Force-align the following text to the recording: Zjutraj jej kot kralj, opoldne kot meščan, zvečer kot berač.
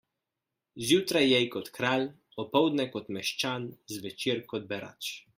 Zjutraj 0.85 1.27
jej 1.33 1.49
kot 1.55 1.67
kralj, 1.75 2.07
opoldne 2.45 2.85
kot 2.95 3.11
meščan, 3.17 3.67
zvečer 3.97 4.41
kot 4.55 4.67
berač. 4.73 5.11